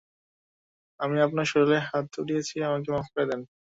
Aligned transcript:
আমি 0.99 1.17
আপনার 1.21 1.45
শরীরে 1.51 1.77
হাত 1.89 2.07
উঠিয়েছি, 2.21 2.55
আমাকে 2.67 2.89
মাফ 2.95 3.07
করে 3.13 3.25
দেন। 3.29 3.41